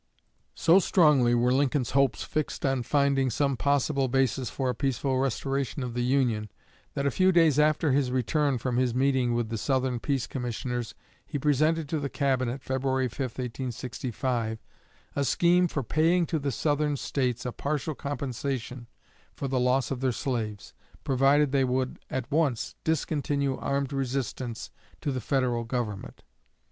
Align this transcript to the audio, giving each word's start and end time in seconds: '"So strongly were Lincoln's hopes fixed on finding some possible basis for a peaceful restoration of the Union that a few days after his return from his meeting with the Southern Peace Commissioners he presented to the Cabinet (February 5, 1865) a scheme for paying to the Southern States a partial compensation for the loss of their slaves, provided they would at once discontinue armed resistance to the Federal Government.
'"So 0.55 0.79
strongly 0.79 1.35
were 1.35 1.53
Lincoln's 1.53 1.91
hopes 1.91 2.23
fixed 2.23 2.65
on 2.65 2.81
finding 2.81 3.29
some 3.29 3.55
possible 3.55 4.07
basis 4.07 4.49
for 4.49 4.71
a 4.71 4.73
peaceful 4.73 5.19
restoration 5.19 5.83
of 5.83 5.93
the 5.93 6.01
Union 6.01 6.49
that 6.95 7.05
a 7.05 7.11
few 7.11 7.31
days 7.31 7.59
after 7.59 7.91
his 7.91 8.09
return 8.11 8.57
from 8.57 8.77
his 8.77 8.95
meeting 8.95 9.35
with 9.35 9.49
the 9.49 9.59
Southern 9.59 9.99
Peace 9.99 10.25
Commissioners 10.25 10.95
he 11.23 11.37
presented 11.37 11.87
to 11.87 11.99
the 11.99 12.09
Cabinet 12.09 12.63
(February 12.63 13.09
5, 13.09 13.19
1865) 13.19 14.57
a 15.15 15.23
scheme 15.23 15.67
for 15.67 15.83
paying 15.83 16.25
to 16.25 16.39
the 16.39 16.51
Southern 16.51 16.97
States 16.97 17.45
a 17.45 17.51
partial 17.51 17.93
compensation 17.93 18.87
for 19.35 19.47
the 19.47 19.59
loss 19.59 19.91
of 19.91 20.01
their 20.01 20.11
slaves, 20.11 20.73
provided 21.03 21.51
they 21.51 21.63
would 21.63 21.99
at 22.09 22.31
once 22.31 22.73
discontinue 22.83 23.55
armed 23.57 23.93
resistance 23.93 24.71
to 24.99 25.11
the 25.11 25.21
Federal 25.21 25.63
Government. 25.63 26.23